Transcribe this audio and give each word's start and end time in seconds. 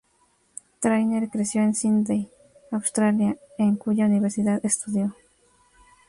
Trainer 0.79 1.29
creció 1.29 1.61
en 1.61 1.75
Sydney, 1.75 2.27
Australia, 2.71 3.37
en 3.59 3.75
cuya 3.75 4.07
universidad 4.07 4.59
estudió. 4.65 5.15